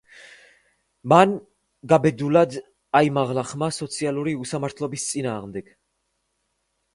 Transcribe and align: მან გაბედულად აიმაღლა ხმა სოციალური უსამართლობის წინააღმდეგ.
მან 1.11 1.35
გაბედულად 1.91 2.57
აიმაღლა 3.01 3.43
ხმა 3.51 3.69
სოციალური 3.77 4.35
უსამართლობის 4.47 5.07
წინააღმდეგ. 5.13 5.71